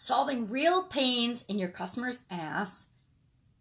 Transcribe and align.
solving 0.00 0.48
real 0.48 0.82
pains 0.84 1.44
in 1.46 1.58
your 1.58 1.68
customer's 1.68 2.20
ass 2.30 2.86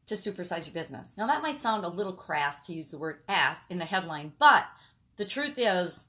to 0.08 0.16
supersize 0.16 0.66
your 0.66 0.74
business. 0.74 1.18
Now, 1.18 1.28
that 1.28 1.42
might 1.42 1.60
sound 1.60 1.84
a 1.84 1.90
little 1.90 2.14
crass 2.14 2.66
to 2.66 2.74
use 2.74 2.92
the 2.92 2.98
word 2.98 3.20
ass 3.28 3.66
in 3.70 3.78
the 3.78 3.84
headline, 3.84 4.32
but 4.40 4.66
the 5.18 5.26
truth 5.26 5.56
is, 5.58 6.06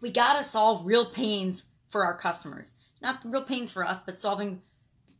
we 0.00 0.10
got 0.10 0.38
to 0.38 0.42
solve 0.42 0.86
real 0.86 1.04
pains 1.04 1.64
for 1.90 2.06
our 2.06 2.16
customers. 2.16 2.72
Not 3.02 3.20
real 3.22 3.42
pains 3.42 3.70
for 3.70 3.84
us, 3.84 4.00
but 4.04 4.18
solving 4.18 4.62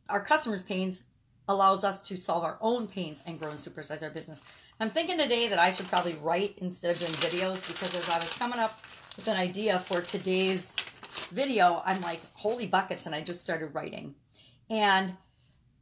our 0.09 0.21
customers' 0.21 0.63
pains 0.63 1.03
allows 1.47 1.83
us 1.83 2.01
to 2.01 2.17
solve 2.17 2.43
our 2.43 2.57
own 2.61 2.87
pains 2.87 3.21
and 3.27 3.39
grow 3.39 3.51
and 3.51 3.59
supersize 3.59 4.01
our 4.01 4.09
business. 4.09 4.41
I'm 4.79 4.89
thinking 4.89 5.19
today 5.19 5.49
that 5.49 5.59
I 5.59 5.69
should 5.69 5.87
probably 5.87 6.15
write 6.15 6.55
instead 6.57 6.91
of 6.91 6.99
doing 6.99 7.11
videos 7.11 7.67
because 7.67 7.95
as 7.95 8.09
I 8.09 8.17
was 8.17 8.33
coming 8.33 8.59
up 8.59 8.81
with 9.15 9.27
an 9.27 9.37
idea 9.37 9.77
for 9.77 10.01
today's 10.01 10.75
video, 11.31 11.83
I'm 11.85 12.01
like, 12.01 12.21
holy 12.33 12.65
buckets, 12.65 13.05
and 13.05 13.13
I 13.13 13.21
just 13.21 13.39
started 13.39 13.75
writing. 13.75 14.15
And 14.69 15.17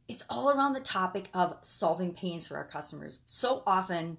it's 0.08 0.24
all 0.28 0.50
around 0.50 0.72
the 0.72 0.80
topic 0.80 1.28
of 1.32 1.56
solving 1.62 2.12
pains 2.12 2.46
for 2.46 2.56
our 2.56 2.64
customers. 2.64 3.20
So 3.26 3.62
often, 3.66 4.18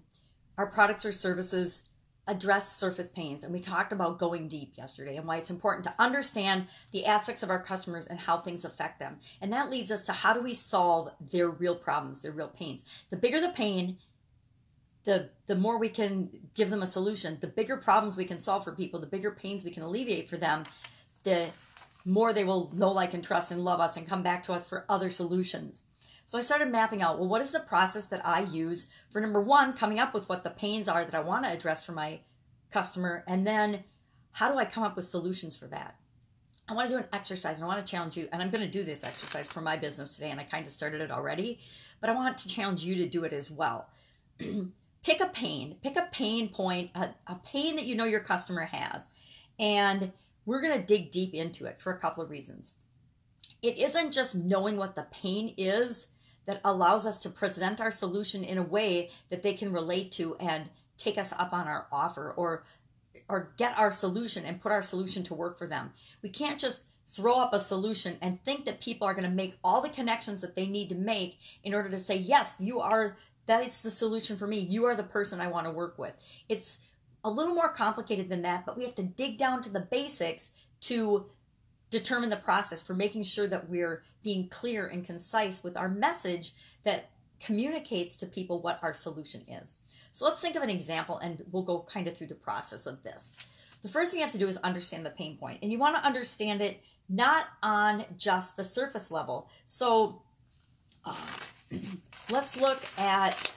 our 0.57 0.67
products 0.67 1.05
or 1.05 1.11
services 1.11 1.83
address 2.27 2.77
surface 2.77 3.09
pains. 3.09 3.43
And 3.43 3.51
we 3.51 3.59
talked 3.59 3.91
about 3.91 4.19
going 4.19 4.47
deep 4.47 4.77
yesterday 4.77 5.17
and 5.17 5.27
why 5.27 5.37
it's 5.37 5.49
important 5.49 5.83
to 5.85 5.93
understand 5.99 6.67
the 6.91 7.05
aspects 7.05 7.43
of 7.43 7.49
our 7.49 7.61
customers 7.61 8.07
and 8.07 8.19
how 8.19 8.37
things 8.37 8.63
affect 8.63 8.99
them. 8.99 9.17
And 9.41 9.51
that 9.51 9.69
leads 9.69 9.91
us 9.91 10.05
to 10.05 10.13
how 10.13 10.33
do 10.33 10.41
we 10.41 10.53
solve 10.53 11.09
their 11.19 11.49
real 11.49 11.75
problems, 11.75 12.21
their 12.21 12.31
real 12.31 12.47
pains. 12.47 12.85
The 13.09 13.17
bigger 13.17 13.41
the 13.41 13.49
pain, 13.49 13.97
the 15.03 15.29
the 15.47 15.55
more 15.55 15.77
we 15.77 15.89
can 15.89 16.29
give 16.53 16.69
them 16.69 16.83
a 16.83 16.87
solution, 16.87 17.37
the 17.41 17.47
bigger 17.47 17.75
problems 17.75 18.15
we 18.15 18.25
can 18.25 18.39
solve 18.39 18.63
for 18.63 18.71
people, 18.71 18.99
the 18.99 19.07
bigger 19.07 19.31
pains 19.31 19.65
we 19.65 19.71
can 19.71 19.83
alleviate 19.83 20.29
for 20.29 20.37
them, 20.37 20.63
the 21.23 21.47
more 22.05 22.33
they 22.33 22.43
will 22.43 22.71
know, 22.73 22.91
like, 22.91 23.13
and 23.13 23.23
trust 23.23 23.51
and 23.51 23.63
love 23.63 23.79
us 23.79 23.97
and 23.97 24.07
come 24.07 24.23
back 24.23 24.43
to 24.43 24.53
us 24.53 24.65
for 24.65 24.85
other 24.89 25.09
solutions. 25.09 25.83
So 26.25 26.37
I 26.37 26.41
started 26.41 26.71
mapping 26.71 27.01
out, 27.01 27.19
well, 27.19 27.27
what 27.27 27.41
is 27.41 27.51
the 27.51 27.59
process 27.59 28.05
that 28.07 28.25
I 28.25 28.41
use 28.41 28.87
for 29.11 29.19
number 29.19 29.41
one, 29.41 29.73
coming 29.73 29.99
up 29.99 30.13
with 30.13 30.29
what 30.29 30.43
the 30.43 30.49
pains 30.49 30.87
are 30.87 31.03
that 31.03 31.15
I 31.15 31.19
want 31.19 31.43
to 31.45 31.51
address 31.51 31.85
for 31.85 31.91
my 31.91 32.21
customer, 32.71 33.23
and 33.27 33.45
then 33.45 33.83
how 34.31 34.51
do 34.51 34.57
I 34.57 34.65
come 34.65 34.83
up 34.83 34.95
with 34.95 35.05
solutions 35.05 35.57
for 35.57 35.67
that? 35.67 35.95
I 36.69 36.73
want 36.73 36.89
to 36.89 36.95
do 36.95 36.99
an 36.99 37.09
exercise 37.11 37.57
and 37.57 37.65
I 37.65 37.67
want 37.67 37.85
to 37.85 37.91
challenge 37.91 38.15
you, 38.15 38.29
and 38.31 38.41
I'm 38.41 38.49
going 38.49 38.63
to 38.63 38.71
do 38.71 38.83
this 38.83 39.03
exercise 39.03 39.47
for 39.47 39.59
my 39.59 39.75
business 39.75 40.15
today, 40.15 40.31
and 40.31 40.39
I 40.39 40.43
kind 40.43 40.65
of 40.65 40.71
started 40.71 41.01
it 41.01 41.11
already, 41.11 41.59
but 41.99 42.09
I 42.09 42.13
want 42.13 42.37
to 42.37 42.47
challenge 42.47 42.83
you 42.83 42.95
to 42.95 43.07
do 43.07 43.25
it 43.25 43.33
as 43.33 43.51
well. 43.51 43.89
pick 45.03 45.19
a 45.19 45.27
pain, 45.27 45.75
pick 45.83 45.97
a 45.97 46.07
pain 46.13 46.47
point, 46.47 46.91
a, 46.95 47.09
a 47.27 47.35
pain 47.43 47.75
that 47.75 47.87
you 47.87 47.95
know 47.95 48.05
your 48.05 48.21
customer 48.21 48.63
has, 48.63 49.09
and 49.59 50.13
we're 50.45 50.61
going 50.61 50.77
to 50.77 50.85
dig 50.85 51.11
deep 51.11 51.33
into 51.33 51.65
it 51.65 51.79
for 51.79 51.91
a 51.91 51.99
couple 51.99 52.23
of 52.23 52.29
reasons. 52.29 52.73
It 53.61 53.77
isn't 53.77 54.11
just 54.11 54.35
knowing 54.35 54.77
what 54.77 54.95
the 54.95 55.07
pain 55.11 55.53
is 55.57 56.07
that 56.45 56.61
allows 56.63 57.05
us 57.05 57.19
to 57.19 57.29
present 57.29 57.79
our 57.79 57.91
solution 57.91 58.43
in 58.43 58.57
a 58.57 58.63
way 58.63 59.09
that 59.29 59.43
they 59.43 59.53
can 59.53 59.71
relate 59.71 60.11
to 60.13 60.35
and 60.37 60.69
take 60.97 61.17
us 61.17 61.31
up 61.33 61.53
on 61.53 61.67
our 61.67 61.87
offer 61.91 62.31
or 62.31 62.63
or 63.27 63.53
get 63.57 63.77
our 63.77 63.91
solution 63.91 64.45
and 64.45 64.61
put 64.61 64.71
our 64.71 64.81
solution 64.81 65.23
to 65.23 65.33
work 65.33 65.57
for 65.57 65.67
them. 65.67 65.91
We 66.21 66.29
can't 66.29 66.59
just 66.59 66.83
throw 67.11 67.35
up 67.35 67.53
a 67.53 67.59
solution 67.59 68.17
and 68.21 68.41
think 68.43 68.65
that 68.65 68.81
people 68.81 69.07
are 69.07 69.13
going 69.13 69.25
to 69.25 69.29
make 69.29 69.57
all 69.63 69.81
the 69.81 69.89
connections 69.89 70.41
that 70.41 70.55
they 70.55 70.65
need 70.65 70.89
to 70.89 70.95
make 70.95 71.37
in 71.63 71.73
order 71.73 71.89
to 71.89 71.97
say, 71.97 72.15
yes, 72.15 72.55
you 72.59 72.79
are, 72.79 73.17
that's 73.45 73.81
the 73.81 73.91
solution 73.91 74.37
for 74.37 74.47
me. 74.47 74.59
You 74.59 74.85
are 74.85 74.95
the 74.95 75.03
person 75.03 75.41
I 75.41 75.47
want 75.47 75.65
to 75.65 75.71
work 75.71 75.97
with. 75.97 76.13
It's 76.47 76.77
a 77.23 77.29
little 77.29 77.53
more 77.53 77.69
complicated 77.69 78.29
than 78.29 78.41
that, 78.43 78.65
but 78.65 78.77
we 78.77 78.83
have 78.83 78.95
to 78.95 79.03
dig 79.03 79.37
down 79.37 79.61
to 79.63 79.69
the 79.69 79.81
basics 79.81 80.51
to 80.81 81.25
determine 81.89 82.29
the 82.29 82.37
process 82.37 82.81
for 82.81 82.93
making 82.93 83.23
sure 83.23 83.47
that 83.47 83.69
we're 83.69 84.03
being 84.23 84.47
clear 84.47 84.87
and 84.87 85.05
concise 85.05 85.63
with 85.63 85.77
our 85.77 85.89
message 85.89 86.53
that 86.83 87.09
communicates 87.39 88.15
to 88.17 88.25
people 88.25 88.61
what 88.61 88.79
our 88.81 88.93
solution 88.93 89.41
is. 89.47 89.77
So 90.11 90.25
let's 90.25 90.41
think 90.41 90.55
of 90.55 90.63
an 90.63 90.69
example 90.69 91.17
and 91.19 91.43
we'll 91.51 91.63
go 91.63 91.85
kind 91.91 92.07
of 92.07 92.17
through 92.17 92.27
the 92.27 92.35
process 92.35 92.85
of 92.85 93.03
this. 93.03 93.33
The 93.81 93.89
first 93.89 94.11
thing 94.11 94.19
you 94.19 94.25
have 94.25 94.33
to 94.33 94.37
do 94.37 94.47
is 94.47 94.57
understand 94.57 95.05
the 95.05 95.09
pain 95.09 95.37
point, 95.37 95.59
and 95.63 95.71
you 95.71 95.79
want 95.79 95.95
to 95.95 96.05
understand 96.05 96.61
it 96.61 96.81
not 97.09 97.47
on 97.63 98.05
just 98.15 98.55
the 98.55 98.63
surface 98.63 99.09
level. 99.09 99.49
So 99.65 100.21
uh, 101.03 101.15
let's 102.29 102.61
look 102.61 102.79
at, 102.99 103.51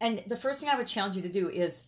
and 0.00 0.22
the 0.26 0.36
first 0.36 0.60
thing 0.60 0.68
I 0.68 0.76
would 0.76 0.86
challenge 0.86 1.16
you 1.16 1.22
to 1.22 1.28
do 1.28 1.48
is 1.48 1.84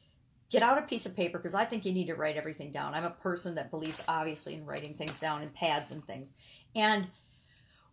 get 0.55 0.63
out 0.63 0.79
a 0.79 0.83
piece 0.83 1.05
of 1.05 1.17
paper 1.17 1.39
because 1.39 1.55
I 1.55 1.65
think 1.65 1.85
you 1.85 1.93
need 1.93 2.07
to 2.07 2.15
write 2.15 2.37
everything 2.37 2.71
down. 2.71 2.95
I'm 2.95 3.05
a 3.05 3.11
person 3.11 3.57
that 3.57 3.71
believes 3.71 4.05
obviously 4.07 4.55
in 4.55 4.65
writing 4.65 4.95
things 4.95 5.19
down 5.19 5.43
in 5.43 5.51
pads 5.51 5.91
and 5.91 6.07
things. 6.07 6.31
And 6.77 7.09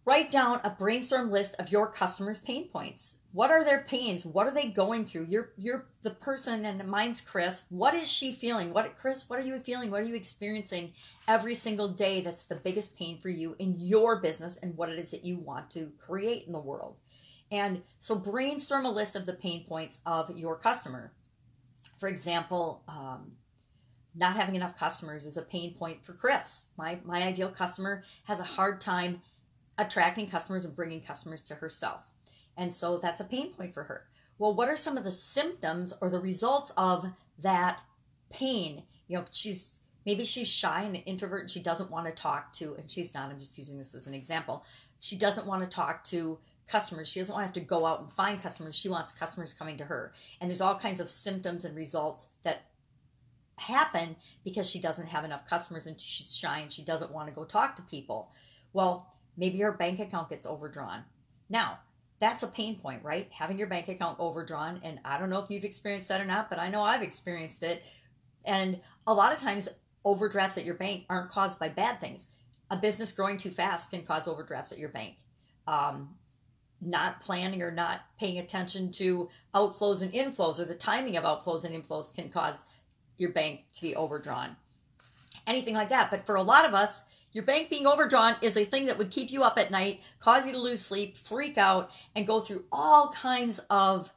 write 0.05 0.31
down 0.31 0.61
a 0.63 0.69
brainstorm 0.69 1.31
list 1.31 1.55
of 1.57 1.71
your 1.71 1.91
customers' 1.91 2.37
pain 2.37 2.69
points. 2.69 3.15
What 3.33 3.49
are 3.49 3.63
their 3.63 3.81
pains? 3.87 4.25
What 4.25 4.45
are 4.45 4.53
they 4.53 4.67
going 4.67 5.05
through? 5.05 5.25
You're 5.29 5.53
you're 5.57 5.87
the 6.03 6.11
person 6.11 6.65
and 6.65 6.85
mine's 6.87 7.21
Chris. 7.21 7.63
What 7.69 7.95
is 7.95 8.11
she 8.11 8.31
feeling? 8.31 8.73
What 8.73 8.95
Chris, 8.97 9.27
what 9.27 9.39
are 9.39 9.43
you 9.43 9.57
feeling? 9.59 9.89
What 9.89 10.01
are 10.01 10.05
you 10.05 10.15
experiencing 10.15 10.91
every 11.27 11.55
single 11.55 11.87
day 11.87 12.21
that's 12.21 12.43
the 12.43 12.55
biggest 12.55 12.95
pain 12.95 13.19
for 13.19 13.29
you 13.29 13.55
in 13.57 13.73
your 13.77 14.17
business 14.17 14.57
and 14.57 14.77
what 14.77 14.89
it 14.89 14.99
is 14.99 15.11
that 15.11 15.25
you 15.25 15.37
want 15.37 15.71
to 15.71 15.91
create 15.97 16.45
in 16.45 16.51
the 16.51 16.59
world? 16.59 16.97
And 17.51 17.81
so 17.99 18.15
brainstorm 18.15 18.85
a 18.85 18.91
list 18.91 19.15
of 19.15 19.25
the 19.25 19.33
pain 19.33 19.65
points 19.65 19.99
of 20.05 20.37
your 20.37 20.57
customer. 20.57 21.13
For 22.01 22.07
example, 22.07 22.81
um, 22.87 23.33
not 24.15 24.35
having 24.35 24.55
enough 24.55 24.75
customers 24.75 25.23
is 25.23 25.37
a 25.37 25.43
pain 25.43 25.75
point 25.75 26.03
for 26.03 26.13
Chris. 26.13 26.65
My 26.75 26.97
my 27.05 27.21
ideal 27.21 27.49
customer 27.49 28.01
has 28.23 28.39
a 28.39 28.43
hard 28.43 28.81
time 28.81 29.21
attracting 29.77 30.27
customers 30.27 30.65
and 30.65 30.75
bringing 30.75 31.01
customers 31.01 31.41
to 31.43 31.53
herself. 31.53 32.09
And 32.57 32.73
so 32.73 32.97
that's 32.97 33.21
a 33.21 33.23
pain 33.23 33.53
point 33.53 33.75
for 33.75 33.83
her. 33.83 34.07
Well, 34.39 34.55
what 34.55 34.67
are 34.67 34.75
some 34.75 34.97
of 34.97 35.03
the 35.03 35.11
symptoms 35.11 35.93
or 36.01 36.09
the 36.09 36.19
results 36.19 36.71
of 36.75 37.05
that 37.37 37.81
pain? 38.31 38.81
You 39.07 39.19
know, 39.19 39.25
she's 39.29 39.77
maybe 40.03 40.25
she's 40.25 40.47
shy 40.47 40.81
and 40.81 40.95
an 40.95 41.03
introvert 41.03 41.41
and 41.41 41.51
she 41.51 41.59
doesn't 41.59 41.91
want 41.91 42.07
to 42.07 42.11
talk 42.11 42.51
to, 42.53 42.73
and 42.79 42.89
she's 42.89 43.13
not, 43.13 43.29
I'm 43.29 43.39
just 43.39 43.59
using 43.59 43.77
this 43.77 43.93
as 43.93 44.07
an 44.07 44.15
example. 44.15 44.65
She 44.99 45.15
doesn't 45.15 45.45
want 45.45 45.61
to 45.61 45.69
talk 45.69 46.03
to 46.05 46.39
customers. 46.71 47.07
She 47.07 47.19
doesn't 47.19 47.33
want 47.33 47.43
to 47.43 47.47
have 47.47 47.53
to 47.53 47.69
go 47.69 47.85
out 47.85 48.01
and 48.01 48.13
find 48.13 48.41
customers. 48.41 48.75
She 48.75 48.89
wants 48.89 49.11
customers 49.11 49.53
coming 49.53 49.77
to 49.77 49.85
her. 49.85 50.13
And 50.39 50.49
there's 50.49 50.61
all 50.61 50.75
kinds 50.75 50.99
of 50.99 51.09
symptoms 51.09 51.65
and 51.65 51.75
results 51.75 52.27
that 52.43 52.63
happen 53.57 54.15
because 54.43 54.69
she 54.69 54.79
doesn't 54.79 55.07
have 55.07 55.25
enough 55.25 55.47
customers 55.47 55.85
and 55.85 55.99
she's 55.99 56.35
shy 56.35 56.59
and 56.59 56.71
she 56.71 56.81
doesn't 56.81 57.11
want 57.11 57.27
to 57.27 57.33
go 57.33 57.43
talk 57.43 57.75
to 57.75 57.81
people. 57.83 58.31
Well, 58.73 59.13
maybe 59.37 59.59
her 59.59 59.73
bank 59.73 59.99
account 59.99 60.29
gets 60.29 60.47
overdrawn. 60.47 61.03
Now, 61.49 61.79
that's 62.19 62.43
a 62.43 62.47
pain 62.47 62.77
point, 62.79 63.03
right? 63.03 63.27
Having 63.31 63.57
your 63.57 63.67
bank 63.67 63.87
account 63.87 64.19
overdrawn. 64.19 64.79
And 64.83 64.99
I 65.03 65.17
don't 65.17 65.29
know 65.29 65.39
if 65.39 65.49
you've 65.49 65.65
experienced 65.65 66.07
that 66.09 66.21
or 66.21 66.25
not, 66.25 66.49
but 66.49 66.59
I 66.59 66.69
know 66.69 66.83
I've 66.83 67.01
experienced 67.01 67.63
it. 67.63 67.83
And 68.45 68.79
a 69.07 69.13
lot 69.13 69.33
of 69.33 69.39
times, 69.39 69.67
overdrafts 70.03 70.57
at 70.57 70.65
your 70.65 70.75
bank 70.75 71.05
aren't 71.09 71.31
caused 71.31 71.59
by 71.59 71.69
bad 71.69 71.99
things. 71.99 72.27
A 72.69 72.75
business 72.77 73.11
growing 73.11 73.37
too 73.37 73.51
fast 73.51 73.91
can 73.91 74.03
cause 74.03 74.27
overdrafts 74.27 74.71
at 74.71 74.77
your 74.77 74.89
bank. 74.89 75.15
Um, 75.67 76.15
not 76.81 77.21
planning 77.21 77.61
or 77.61 77.71
not 77.71 78.01
paying 78.19 78.39
attention 78.39 78.91
to 78.91 79.29
outflows 79.53 80.01
and 80.01 80.11
inflows 80.13 80.59
or 80.59 80.65
the 80.65 80.73
timing 80.73 81.15
of 81.17 81.23
outflows 81.23 81.63
and 81.63 81.75
inflows 81.75 82.13
can 82.13 82.29
cause 82.29 82.65
your 83.17 83.31
bank 83.31 83.61
to 83.75 83.81
be 83.81 83.95
overdrawn. 83.95 84.55
Anything 85.45 85.75
like 85.75 85.89
that. 85.89 86.09
But 86.09 86.25
for 86.25 86.35
a 86.35 86.41
lot 86.41 86.65
of 86.65 86.73
us, 86.73 87.01
your 87.33 87.43
bank 87.45 87.69
being 87.69 87.87
overdrawn 87.87 88.35
is 88.41 88.57
a 88.57 88.65
thing 88.65 88.87
that 88.87 88.97
would 88.97 89.11
keep 89.11 89.31
you 89.31 89.43
up 89.43 89.57
at 89.57 89.71
night, 89.71 90.01
cause 90.19 90.45
you 90.45 90.53
to 90.53 90.59
lose 90.59 90.81
sleep, 90.81 91.17
freak 91.17 91.57
out, 91.57 91.91
and 92.15 92.27
go 92.27 92.41
through 92.41 92.65
all 92.71 93.09
kinds 93.09 93.59
of 93.69 94.11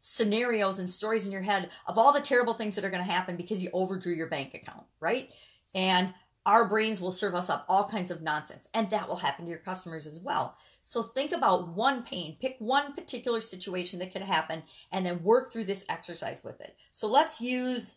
scenarios 0.00 0.78
and 0.78 0.90
stories 0.90 1.26
in 1.26 1.32
your 1.32 1.42
head 1.42 1.70
of 1.86 1.98
all 1.98 2.12
the 2.12 2.20
terrible 2.20 2.54
things 2.54 2.74
that 2.74 2.84
are 2.84 2.90
going 2.90 3.04
to 3.04 3.10
happen 3.10 3.36
because 3.36 3.62
you 3.62 3.70
overdrew 3.72 4.14
your 4.14 4.28
bank 4.28 4.54
account, 4.54 4.84
right? 5.00 5.30
And 5.74 6.12
our 6.46 6.66
brains 6.66 7.00
will 7.00 7.12
serve 7.12 7.34
us 7.34 7.48
up 7.48 7.64
all 7.68 7.88
kinds 7.88 8.10
of 8.10 8.22
nonsense, 8.22 8.68
and 8.74 8.88
that 8.90 9.08
will 9.08 9.16
happen 9.16 9.44
to 9.44 9.50
your 9.50 9.60
customers 9.60 10.06
as 10.06 10.20
well. 10.20 10.56
So 10.86 11.02
think 11.02 11.32
about 11.32 11.68
one 11.68 12.02
pain, 12.02 12.36
pick 12.38 12.56
one 12.58 12.92
particular 12.92 13.40
situation 13.40 13.98
that 14.00 14.12
could 14.12 14.22
happen, 14.22 14.62
and 14.92 15.04
then 15.04 15.22
work 15.22 15.50
through 15.50 15.64
this 15.64 15.86
exercise 15.88 16.44
with 16.44 16.60
it. 16.60 16.76
So 16.90 17.08
let's 17.08 17.40
use, 17.40 17.96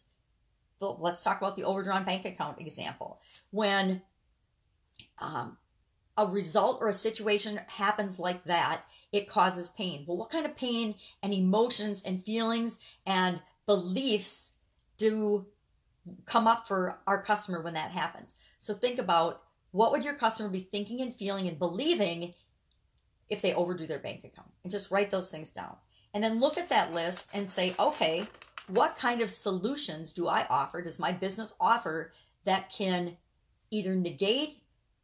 the, 0.80 0.88
let's 0.88 1.22
talk 1.22 1.38
about 1.38 1.58
the 1.58 1.66
overdrawn 1.66 2.06
bank 2.06 2.24
account 2.24 2.62
example. 2.62 3.20
When 3.52 4.02
um, 5.20 5.58
a 6.16 6.26
result 6.26 6.80
or 6.80 6.88
a 6.88 6.94
situation 6.94 7.60
happens 7.68 8.20
like 8.20 8.46
that, 8.46 8.84
it 9.12 9.30
causes 9.30 9.68
pain. 9.70 10.06
Well, 10.08 10.18
what 10.18 10.30
kind 10.30 10.46
of 10.46 10.56
pain 10.56 10.96
and 11.22 11.34
emotions 11.34 12.04
and 12.04 12.24
feelings 12.24 12.80
and 13.06 13.42
beliefs 13.66 14.54
do 14.98 15.46
come 16.26 16.48
up 16.48 16.70
for 16.70 17.00
our 17.06 17.22
customer 17.22 17.62
when 17.62 17.74
that 17.74 17.92
happens? 17.92 18.38
So 18.60 18.74
think 18.74 18.98
about 18.98 19.44
what 19.72 19.92
would 19.92 20.06
your 20.06 20.16
customer 20.16 20.48
be 20.48 20.70
thinking 20.72 21.02
and 21.02 21.14
feeling 21.14 21.50
and 21.50 21.60
believing 21.60 22.34
if 23.30 23.42
they 23.42 23.54
overdo 23.54 23.88
their 23.88 24.00
bank 24.00 24.24
account 24.24 24.50
and 24.64 24.72
just 24.72 24.92
write 24.92 25.12
those 25.12 25.30
things 25.30 25.52
down. 25.52 25.76
And 26.14 26.24
then 26.24 26.40
look 26.40 26.58
at 26.58 26.70
that 26.70 26.94
list 26.94 27.30
and 27.34 27.50
say, 27.50 27.76
okay, 27.80 28.26
what 28.68 28.98
kind 28.98 29.22
of 29.22 29.30
solutions 29.30 30.14
do 30.14 30.28
I 30.28 30.46
offer? 30.50 30.82
Does 30.82 31.00
my 31.00 31.12
business 31.12 31.54
offer 31.60 32.12
that 32.46 32.72
can 32.72 33.18
either 33.70 33.96
negate 33.96 34.58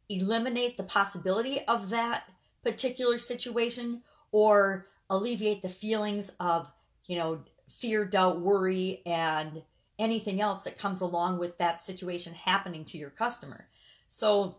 eliminate 0.08 0.76
the 0.76 0.82
possibility 0.82 1.60
of 1.66 1.90
that 1.90 2.24
particular 2.62 3.18
situation 3.18 4.02
or 4.32 4.86
alleviate 5.10 5.62
the 5.62 5.68
feelings 5.68 6.32
of, 6.40 6.70
you 7.06 7.16
know, 7.16 7.40
fear, 7.68 8.04
doubt, 8.04 8.40
worry, 8.40 9.02
and 9.06 9.62
anything 9.98 10.40
else 10.40 10.64
that 10.64 10.78
comes 10.78 11.00
along 11.00 11.38
with 11.38 11.56
that 11.58 11.80
situation 11.80 12.34
happening 12.34 12.84
to 12.84 12.98
your 12.98 13.10
customer. 13.10 13.66
So, 14.08 14.56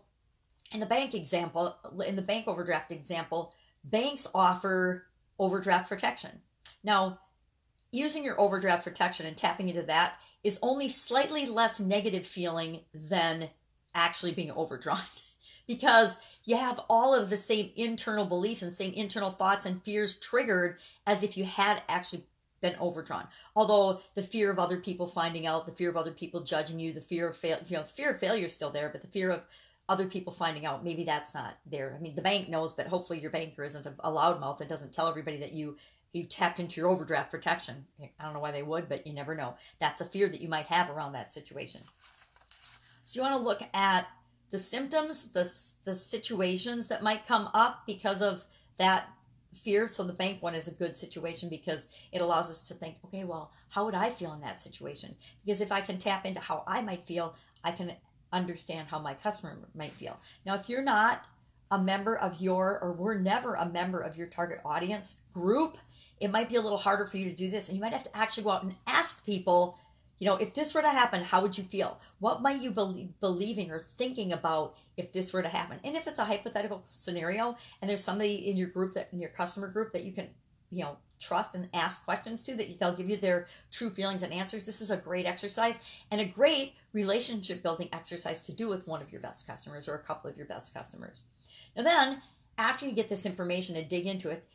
in 0.72 0.80
the 0.80 0.86
bank 0.86 1.14
example, 1.14 1.76
in 2.06 2.16
the 2.16 2.22
bank 2.22 2.48
overdraft 2.48 2.92
example, 2.92 3.54
banks 3.84 4.26
offer 4.34 5.06
overdraft 5.38 5.88
protection. 5.88 6.40
Now, 6.82 7.18
using 7.92 8.24
your 8.24 8.40
overdraft 8.40 8.84
protection 8.84 9.26
and 9.26 9.36
tapping 9.36 9.68
into 9.68 9.82
that 9.82 10.14
is 10.44 10.58
only 10.62 10.88
slightly 10.88 11.46
less 11.46 11.80
negative 11.80 12.26
feeling 12.26 12.80
than 12.94 13.48
actually 13.94 14.32
being 14.32 14.52
overdrawn 14.52 15.00
because 15.66 16.16
you 16.44 16.56
have 16.56 16.80
all 16.88 17.14
of 17.14 17.30
the 17.30 17.36
same 17.36 17.70
internal 17.76 18.24
beliefs 18.24 18.62
and 18.62 18.74
same 18.74 18.92
internal 18.92 19.30
thoughts 19.30 19.66
and 19.66 19.82
fears 19.82 20.16
triggered 20.16 20.78
as 21.06 21.22
if 21.22 21.36
you 21.36 21.44
had 21.44 21.82
actually 21.88 22.24
been 22.60 22.76
overdrawn. 22.80 23.26
Although 23.54 24.00
the 24.14 24.22
fear 24.22 24.50
of 24.50 24.58
other 24.58 24.78
people 24.78 25.06
finding 25.06 25.46
out, 25.46 25.66
the 25.66 25.72
fear 25.72 25.90
of 25.90 25.96
other 25.96 26.10
people 26.10 26.40
judging 26.40 26.78
you, 26.78 26.92
the 26.92 27.00
fear 27.00 27.28
of 27.28 27.36
fail, 27.36 27.58
you 27.68 27.76
know, 27.76 27.84
fear 27.84 28.10
of 28.10 28.20
failure 28.20 28.46
is 28.46 28.54
still 28.54 28.70
there, 28.70 28.88
but 28.88 29.02
the 29.02 29.08
fear 29.08 29.30
of 29.30 29.42
other 29.88 30.06
people 30.06 30.32
finding 30.32 30.66
out, 30.66 30.84
maybe 30.84 31.04
that's 31.04 31.34
not 31.34 31.58
there. 31.64 31.94
I 31.96 32.02
mean, 32.02 32.14
the 32.14 32.22
bank 32.22 32.48
knows, 32.48 32.72
but 32.72 32.88
hopefully 32.88 33.20
your 33.20 33.30
banker 33.30 33.62
isn't 33.62 33.86
a 33.86 34.10
loudmouth 34.10 34.60
and 34.60 34.68
doesn't 34.68 34.92
tell 34.92 35.08
everybody 35.08 35.38
that 35.38 35.52
you 35.52 35.76
you 36.12 36.24
tapped 36.24 36.60
into 36.60 36.80
your 36.80 36.88
overdraft 36.88 37.30
protection. 37.30 37.84
I 38.00 38.24
don't 38.24 38.32
know 38.32 38.40
why 38.40 38.50
they 38.50 38.62
would, 38.62 38.88
but 38.88 39.06
you 39.06 39.12
never 39.12 39.34
know. 39.34 39.56
That's 39.80 40.00
a 40.00 40.06
fear 40.06 40.28
that 40.28 40.40
you 40.40 40.48
might 40.48 40.66
have 40.66 40.88
around 40.88 41.12
that 41.12 41.30
situation. 41.30 41.82
So 43.04 43.18
you 43.18 43.22
want 43.22 43.40
to 43.40 43.46
look 43.46 43.62
at 43.74 44.08
the 44.50 44.58
symptoms, 44.58 45.32
the 45.32 45.52
the 45.84 45.94
situations 45.94 46.88
that 46.88 47.02
might 47.02 47.26
come 47.26 47.50
up 47.52 47.82
because 47.86 48.22
of 48.22 48.44
that 48.78 49.10
fear. 49.56 49.88
So 49.88 50.04
the 50.04 50.12
bank 50.12 50.42
one 50.42 50.54
is 50.54 50.68
a 50.68 50.72
good 50.72 50.96
situation 50.98 51.48
because 51.48 51.88
it 52.12 52.20
allows 52.20 52.50
us 52.50 52.62
to 52.64 52.74
think, 52.74 52.96
okay, 53.04 53.24
well, 53.24 53.52
how 53.68 53.84
would 53.84 53.94
I 53.94 54.10
feel 54.10 54.32
in 54.32 54.40
that 54.40 54.60
situation? 54.60 55.16
Because 55.44 55.60
if 55.60 55.72
I 55.72 55.80
can 55.80 55.98
tap 55.98 56.24
into 56.24 56.40
how 56.40 56.64
I 56.66 56.82
might 56.82 57.02
feel, 57.02 57.34
I 57.64 57.72
can 57.72 57.92
understand 58.36 58.88
how 58.88 58.98
my 58.98 59.14
customer 59.14 59.56
might 59.74 59.92
feel. 59.92 60.18
Now, 60.44 60.54
if 60.54 60.68
you're 60.68 60.82
not 60.82 61.24
a 61.70 61.78
member 61.78 62.16
of 62.16 62.40
your, 62.40 62.78
or 62.80 62.92
we're 62.92 63.18
never 63.18 63.54
a 63.54 63.68
member 63.68 64.00
of 64.00 64.16
your 64.16 64.28
target 64.28 64.60
audience 64.64 65.16
group, 65.34 65.78
it 66.20 66.30
might 66.30 66.48
be 66.48 66.56
a 66.56 66.60
little 66.60 66.78
harder 66.78 67.06
for 67.06 67.16
you 67.16 67.28
to 67.28 67.36
do 67.36 67.50
this. 67.50 67.68
And 67.68 67.76
you 67.76 67.82
might 67.82 67.92
have 67.92 68.04
to 68.04 68.16
actually 68.16 68.44
go 68.44 68.50
out 68.50 68.62
and 68.62 68.74
ask 68.86 69.24
people, 69.24 69.78
you 70.18 70.26
know, 70.26 70.36
if 70.36 70.54
this 70.54 70.72
were 70.72 70.82
to 70.82 70.88
happen, 70.88 71.22
how 71.22 71.42
would 71.42 71.58
you 71.58 71.64
feel? 71.64 72.00
What 72.20 72.40
might 72.40 72.62
you 72.62 72.70
be 72.70 73.08
believing 73.20 73.70
or 73.70 73.86
thinking 73.98 74.32
about 74.32 74.76
if 74.96 75.12
this 75.12 75.32
were 75.32 75.42
to 75.42 75.48
happen? 75.48 75.78
And 75.84 75.96
if 75.96 76.06
it's 76.06 76.18
a 76.18 76.24
hypothetical 76.24 76.84
scenario 76.88 77.56
and 77.82 77.90
there's 77.90 78.04
somebody 78.04 78.48
in 78.48 78.56
your 78.56 78.68
group 78.68 78.94
that 78.94 79.08
in 79.12 79.18
your 79.18 79.30
customer 79.30 79.68
group 79.68 79.92
that 79.92 80.04
you 80.04 80.12
can, 80.12 80.28
you 80.70 80.84
know, 80.84 80.96
trust 81.20 81.54
and 81.54 81.68
ask 81.74 82.04
questions 82.04 82.42
to 82.44 82.54
that 82.54 82.78
they'll 82.78 82.94
give 82.94 83.08
you 83.08 83.16
their 83.16 83.46
true 83.70 83.90
feelings 83.90 84.22
and 84.22 84.32
answers. 84.32 84.66
This 84.66 84.80
is 84.80 84.90
a 84.90 84.96
great 84.96 85.26
exercise 85.26 85.80
and 86.10 86.20
a 86.20 86.24
great 86.24 86.74
relationship 86.92 87.62
building 87.62 87.88
exercise 87.92 88.42
to 88.42 88.52
do 88.52 88.68
with 88.68 88.86
one 88.86 89.02
of 89.02 89.10
your 89.12 89.20
best 89.20 89.46
customers 89.46 89.88
or 89.88 89.94
a 89.94 90.02
couple 90.02 90.30
of 90.30 90.36
your 90.36 90.46
best 90.46 90.74
customers. 90.74 91.22
And 91.74 91.86
then 91.86 92.22
after 92.58 92.86
you 92.86 92.92
get 92.92 93.08
this 93.08 93.26
information 93.26 93.76
and 93.76 93.88
dig 93.88 94.06
into 94.06 94.30
it, 94.30 94.46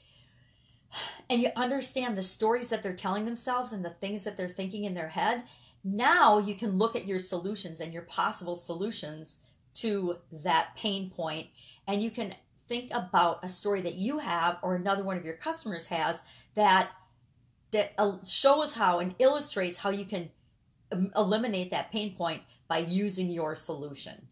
and 1.29 1.41
you 1.41 1.49
understand 1.55 2.17
the 2.17 2.23
stories 2.23 2.69
that 2.69 2.83
they're 2.83 2.93
telling 2.93 3.23
themselves 3.23 3.71
and 3.71 3.85
the 3.85 3.91
things 3.91 4.25
that 4.25 4.35
they're 4.35 4.49
thinking 4.49 4.83
in 4.83 4.93
their 4.93 5.07
head, 5.07 5.43
now 5.83 6.37
you 6.37 6.55
can 6.55 6.77
look 6.77 6.95
at 6.95 7.07
your 7.07 7.19
solutions 7.19 7.79
and 7.79 7.93
your 7.93 8.03
possible 8.03 8.55
solutions 8.55 9.37
to 9.73 10.17
that 10.31 10.75
pain 10.75 11.09
point 11.09 11.47
and 11.87 12.03
you 12.03 12.11
can 12.11 12.35
think 12.71 12.89
about 12.93 13.43
a 13.43 13.49
story 13.49 13.81
that 13.81 13.95
you 13.95 14.17
have 14.17 14.57
or 14.61 14.75
another 14.75 15.03
one 15.03 15.17
of 15.17 15.25
your 15.25 15.33
customers 15.33 15.85
has 15.87 16.21
that 16.55 16.91
that 17.71 17.93
uh, 17.97 18.13
shows 18.25 18.73
how 18.73 18.99
and 18.99 19.13
illustrates 19.19 19.77
how 19.77 19.89
you 19.89 20.05
can 20.05 20.29
um, 20.93 21.11
eliminate 21.17 21.69
that 21.71 21.91
pain 21.91 22.15
point 22.15 22.41
by 22.69 22.77
using 22.77 23.29
your 23.29 23.55
solution. 23.55 24.25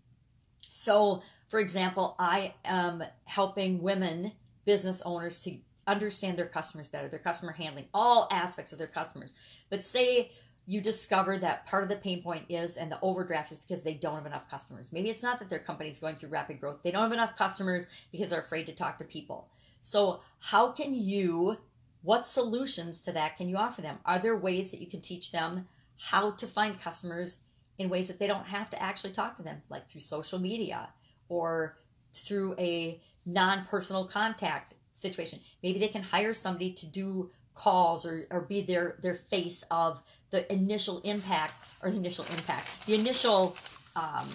So, 0.69 1.21
for 1.50 1.59
example, 1.59 2.15
I 2.18 2.53
am 2.63 3.03
helping 3.25 3.81
women 3.81 4.31
business 4.63 5.01
owners 5.01 5.41
to 5.41 5.57
understand 5.86 6.38
their 6.38 6.45
customers 6.45 6.88
better, 6.88 7.09
their 7.09 7.19
customer 7.19 7.51
handling, 7.51 7.88
all 7.94 8.30
aspects 8.31 8.71
of 8.71 8.77
their 8.77 8.88
customers. 8.88 9.33
But 9.69 9.83
say 9.83 10.31
you 10.69 10.80
discover 10.80 11.36
that 11.36 11.66
part 11.66 11.81
of 11.81 11.89
the 11.89 11.95
pain 11.95 12.21
point 12.21 12.45
is, 12.48 12.77
and 12.77 12.92
the 12.92 13.00
overdraft 13.01 13.51
is 13.51 13.57
because 13.57 13.81
they 13.81 13.95
don't 13.95 14.13
have 14.13 14.27
enough 14.27 14.48
customers. 14.48 14.89
Maybe 14.92 15.10
it's 15.10 15.24
not 15.24 15.39
that 15.39 15.50
their 15.50 15.57
company 15.57 15.89
is 15.89 15.98
going 15.98 16.16
through 16.16 16.30
rapid 16.30 16.62
growth. 16.62 16.83
They 16.83 16.92
don't 16.92 17.01
have 17.01 17.12
enough 17.12 17.36
customers 17.36 17.88
because 18.12 18.30
they're 18.30 18.42
afraid 18.42 18.68
to 18.68 18.74
talk 18.74 19.00
to 19.00 19.04
people. 19.04 19.50
So, 19.81 20.19
how 20.38 20.71
can 20.71 20.94
you, 20.94 21.57
what 22.04 22.27
solutions 22.27 23.01
to 23.01 23.12
that 23.13 23.36
can 23.36 23.50
you 23.50 23.57
offer 23.57 23.81
them? 23.81 23.98
Are 24.06 24.19
there 24.19 24.38
ways 24.38 24.69
that 24.69 24.80
you 24.80 24.86
can 24.86 25.01
teach 25.01 25.31
them 25.31 25.68
how 25.98 26.31
to 26.33 26.45
find 26.45 26.80
customers 26.80 27.39
in 27.80 27.89
ways 27.89 28.07
that 28.07 28.19
they 28.19 28.27
don't 28.27 28.45
have 28.45 28.69
to 28.69 28.80
actually 28.80 29.13
talk 29.13 29.36
to 29.38 29.42
them, 29.42 29.63
like 29.69 29.89
through 29.89 30.01
social 30.01 30.38
media 30.38 30.89
or 31.30 31.77
through 32.13 32.54
a 32.60 33.01
non 33.25 33.65
personal 33.65 34.06
contact 34.06 34.75
situation. 34.94 35.39
Maybe 35.63 35.80
they 35.80 35.88
can 35.88 36.04
hire 36.04 36.36
somebody 36.36 36.74
to 36.74 36.86
do 36.86 37.31
calls 37.56 38.06
or, 38.06 38.27
or 38.30 38.42
be 38.42 38.62
their, 38.62 38.98
their 39.01 39.15
face 39.15 39.63
of 39.72 40.01
the 40.31 40.51
initial 40.51 40.99
impact 41.03 41.53
or 41.81 41.89
the 41.89 41.97
initial 41.97 42.25
impact, 42.25 42.67
the 42.85 42.95
initial 42.95 43.55
um, 43.95 44.27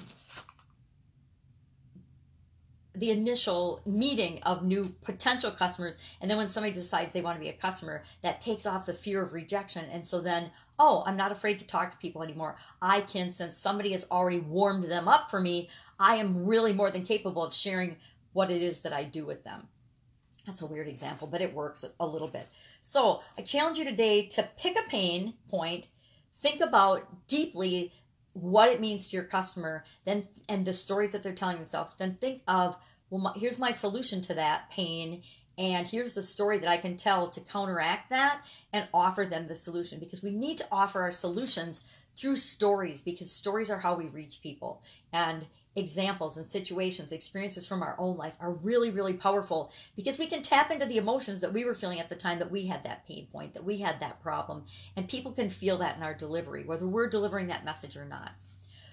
the 2.97 3.11
initial 3.11 3.81
meeting 3.85 4.41
of 4.45 4.65
new 4.65 4.95
potential 5.03 5.51
customers 5.51 5.95
and 6.21 6.31
then 6.31 6.39
when 6.39 6.49
somebody 6.49 6.73
decides 6.73 7.13
they 7.13 7.21
want 7.21 7.37
to 7.37 7.41
be 7.41 7.49
a 7.49 7.53
customer 7.53 8.03
that 8.23 8.41
takes 8.41 8.67
off 8.67 8.87
the 8.87 8.95
fear 8.95 9.23
of 9.23 9.33
rejection 9.33 9.85
and 9.91 10.07
so 10.07 10.21
then 10.21 10.51
oh 10.79 11.03
i'm 11.07 11.17
not 11.17 11.33
afraid 11.33 11.59
to 11.59 11.67
talk 11.67 11.91
to 11.91 11.97
people 11.97 12.23
anymore. 12.23 12.57
I 12.81 13.01
can 13.01 13.33
since 13.33 13.59
somebody 13.59 13.93
has 13.93 14.07
already 14.11 14.39
warmed 14.39 14.85
them 14.85 15.09
up 15.09 15.29
for 15.29 15.41
me 15.41 15.69
i 15.99 16.17
am 16.17 16.47
really 16.47 16.73
more 16.73 16.91
than 16.91 17.05
capable 17.05 17.43
of 17.43 17.53
sharing 17.53 17.97
what 18.33 18.51
it 18.51 18.63
is 18.63 18.81
that 18.83 18.93
i 18.93 19.03
do 19.03 19.25
with 19.25 19.43
them 19.43 19.67
that's 20.47 20.63
a 20.63 20.67
weird 20.67 20.89
example, 20.89 21.27
but 21.27 21.41
it 21.41 21.55
works 21.55 21.85
a 21.99 22.07
little 22.07 22.29
bit. 22.29 22.47
So 22.83 23.23
I 23.39 23.43
challenge 23.43 23.79
you 23.79 23.85
today 23.85 24.27
to 24.29 24.49
pick 24.57 24.77
a 24.79 24.89
pain 24.89 25.35
point, 25.49 25.89
think 26.41 26.61
about 26.61 27.27
deeply 27.29 27.93
what 28.35 28.69
it 28.69 28.81
means 28.81 29.09
to 29.09 29.17
your 29.17 29.25
customer, 29.25 29.85
then 30.05 30.29
and 30.49 30.67
the 30.67 30.75
stories 30.75 31.13
that 31.13 31.23
they're 31.23 31.33
telling 31.33 31.57
themselves. 31.57 31.95
Then 31.95 32.17
think 32.21 32.43
of, 32.49 32.77
well, 33.09 33.23
my, 33.23 33.33
here's 33.37 33.59
my 33.59 33.71
solution 33.71 34.21
to 34.23 34.35
that 34.35 34.71
pain, 34.71 35.23
and 35.57 35.87
here's 35.87 36.15
the 36.15 36.23
story 36.23 36.59
that 36.59 36.69
I 36.69 36.77
can 36.77 36.97
tell 36.97 37.29
to 37.31 37.41
counteract 37.41 38.11
that 38.11 38.45
and 38.73 38.89
offer 38.93 39.25
them 39.25 39.47
the 39.47 39.55
solution. 39.55 40.01
Because 40.01 40.23
we 40.23 40.33
need 40.33 40.59
to 40.59 40.67
offer 40.73 41.01
our 41.01 41.13
solutions 41.13 41.83
through 42.17 42.37
stories, 42.37 43.01
because 43.01 43.31
stories 43.31 43.71
are 43.71 43.79
how 43.79 43.95
we 43.95 44.07
reach 44.07 44.43
people. 44.43 44.83
And 45.13 45.47
examples 45.77 46.37
and 46.37 46.47
situations, 46.47 47.13
experiences 47.13 47.67
from 47.67 47.83
our 47.83 47.97
own 47.99 48.17
life 48.17 48.35
are 48.41 48.53
really, 48.53 48.91
really 48.91 49.13
powerful 49.13 49.73
because 49.97 50.19
we 50.19 50.27
can 50.27 50.43
tap 50.43 50.71
into 50.71 50.87
the 50.87 50.99
emotions 50.99 51.41
that 51.41 51.53
we 51.53 51.65
were 51.65 51.75
feeling 51.75 52.01
at 52.01 52.09
the 52.09 52.15
time 52.15 52.39
that 52.39 52.51
we 52.51 52.67
had 52.67 52.85
that 52.85 53.07
pain 53.07 53.27
point, 53.33 53.55
that 53.55 53.65
we 53.65 53.79
had 53.79 54.01
that 54.01 54.23
problem. 54.23 54.65
And 54.97 55.09
people 55.09 55.33
can 55.33 55.51
feel 55.51 55.79
that 55.79 55.97
in 55.97 56.03
our 56.03 56.15
delivery, 56.15 56.65
whether 56.65 56.87
we're 56.87 57.09
delivering 57.09 57.49
that 57.49 57.65
message 57.65 57.97
or 57.97 58.05
not. 58.05 58.33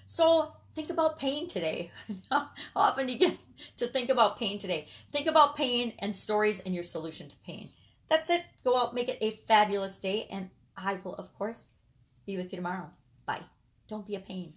So 0.06 0.54
think 0.76 0.90
about 0.90 1.20
pain 1.20 1.48
today. 1.48 1.92
How 2.32 2.50
often 2.76 3.08
you 3.08 3.18
get 3.18 3.38
to 3.78 3.88
think 3.88 4.10
about 4.10 4.40
pain 4.40 4.58
today? 4.58 4.88
Think 5.12 5.28
about 5.28 5.56
pain 5.56 5.94
and 6.00 6.16
stories 6.16 6.60
and 6.62 6.74
your 6.74 6.84
solution 6.84 7.30
to 7.30 7.36
pain. 7.46 7.70
That's 8.10 8.30
it. 8.30 8.44
Go 8.66 8.78
out, 8.78 8.94
make 8.94 9.08
it 9.08 9.20
a 9.22 9.40
fabulous 9.48 9.98
day, 10.00 10.28
and 10.30 10.50
I 10.76 10.96
will, 10.96 11.16
of 11.16 11.34
course, 11.38 11.68
be 12.26 12.36
with 12.36 12.52
you 12.52 12.58
tomorrow. 12.58 12.90
Bye. 13.26 13.44
Don't 13.88 14.06
be 14.06 14.16
a 14.16 14.20
pain. 14.20 14.54